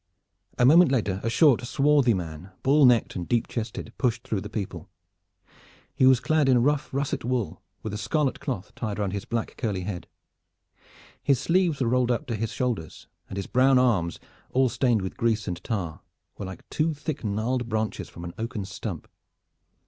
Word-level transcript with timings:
A 0.57 0.65
moment 0.65 0.91
later 0.91 1.21
a 1.23 1.29
short 1.29 1.61
swarthy 1.63 2.15
man, 2.15 2.49
bull 2.63 2.87
necked 2.87 3.15
and 3.15 3.29
deep 3.29 3.47
chested, 3.47 3.93
pushed 3.99 4.23
through 4.27 4.41
the 4.41 4.49
people. 4.49 4.89
He 5.93 6.07
was 6.07 6.19
clad 6.19 6.49
in 6.49 6.63
rough 6.63 6.91
russet 6.91 7.23
wool 7.23 7.61
with 7.83 7.93
a 7.93 7.99
scarlet 7.99 8.39
cloth 8.39 8.73
tied 8.73 8.97
round 8.97 9.13
his 9.13 9.25
black 9.25 9.55
curly 9.57 9.81
head. 9.81 10.07
His 11.21 11.39
sleeves 11.39 11.81
were 11.81 11.87
rolled 11.89 12.09
up 12.09 12.25
to 12.25 12.35
his 12.35 12.51
shoulders, 12.51 13.05
and 13.29 13.37
his 13.37 13.45
brown 13.45 13.77
arms, 13.77 14.19
all 14.49 14.69
stained 14.69 15.03
with 15.03 15.17
grease 15.17 15.47
and 15.47 15.63
tar, 15.63 16.01
were 16.35 16.47
like 16.47 16.67
two 16.71 16.95
thick 16.95 17.23
gnarled 17.23 17.69
branches 17.69 18.09
from 18.09 18.23
an 18.23 18.33
oaken 18.39 18.65
stump. 18.65 19.07